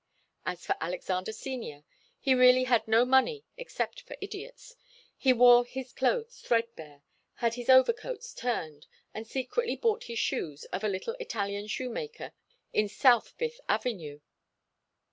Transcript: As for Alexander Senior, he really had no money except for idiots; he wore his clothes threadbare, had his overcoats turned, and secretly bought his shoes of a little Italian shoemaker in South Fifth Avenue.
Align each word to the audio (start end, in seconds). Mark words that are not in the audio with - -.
As 0.47 0.65
for 0.65 0.75
Alexander 0.81 1.31
Senior, 1.31 1.83
he 2.19 2.33
really 2.33 2.63
had 2.63 2.87
no 2.87 3.05
money 3.05 3.45
except 3.55 4.01
for 4.01 4.17
idiots; 4.19 4.75
he 5.15 5.31
wore 5.31 5.63
his 5.63 5.93
clothes 5.93 6.41
threadbare, 6.41 7.03
had 7.35 7.53
his 7.53 7.69
overcoats 7.69 8.33
turned, 8.33 8.87
and 9.13 9.27
secretly 9.27 9.75
bought 9.75 10.05
his 10.05 10.17
shoes 10.17 10.63
of 10.73 10.83
a 10.83 10.87
little 10.89 11.13
Italian 11.19 11.67
shoemaker 11.67 12.31
in 12.73 12.89
South 12.89 13.29
Fifth 13.37 13.61
Avenue. 13.69 14.21